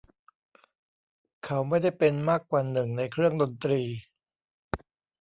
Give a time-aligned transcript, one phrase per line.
[1.45, 3.81] เขาไม่ได้เป็นมากกว่าหนึ่งในเครื่องดนตรี